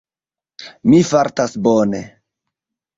Mi 0.93 1.03
fartas 1.11 1.57
bone. 1.69 2.05